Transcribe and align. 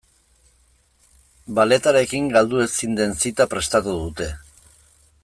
Balletarekin 1.59 2.31
galdu 2.37 2.65
ezin 2.65 2.99
den 3.01 3.15
zita 3.25 3.47
prestatu 3.55 3.95
dute. 4.03 4.31